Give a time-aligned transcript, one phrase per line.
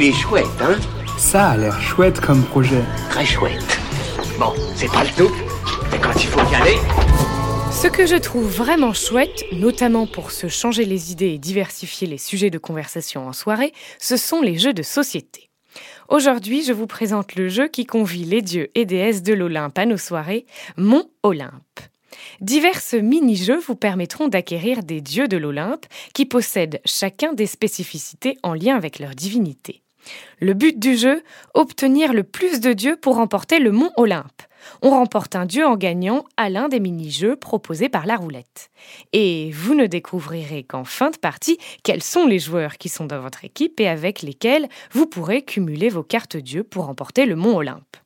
[0.00, 0.78] Il est chouette, hein
[1.18, 2.84] Ça a l'air chouette comme projet.
[3.10, 3.80] Très chouette.
[4.38, 5.34] Bon, c'est pas le tout,
[5.90, 6.76] mais quand il faut y aller...
[7.72, 12.16] Ce que je trouve vraiment chouette, notamment pour se changer les idées et diversifier les
[12.16, 15.50] sujets de conversation en soirée, ce sont les jeux de société.
[16.08, 19.84] Aujourd'hui, je vous présente le jeu qui convie les dieux et déesses de l'Olympe à
[19.84, 20.46] nos soirées,
[20.76, 21.80] Mont Olympe.
[22.40, 28.54] Diverses mini-jeux vous permettront d'acquérir des dieux de l'Olympe qui possèdent chacun des spécificités en
[28.54, 29.82] lien avec leur divinité.
[30.40, 31.22] Le but du jeu,
[31.54, 34.42] obtenir le plus de dieux pour remporter le mont Olympe.
[34.82, 38.70] On remporte un dieu en gagnant à l'un des mini-jeux proposés par la roulette.
[39.12, 43.20] Et vous ne découvrirez qu'en fin de partie quels sont les joueurs qui sont dans
[43.20, 47.56] votre équipe et avec lesquels vous pourrez cumuler vos cartes dieux pour remporter le mont
[47.56, 47.96] Olympe.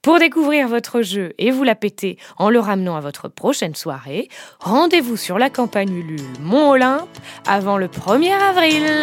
[0.00, 4.28] Pour découvrir votre jeu et vous la péter en le ramenant à votre prochaine soirée,
[4.60, 7.08] rendez-vous sur la campagne Ulule Mont Olympe
[7.46, 9.02] avant le 1er avril.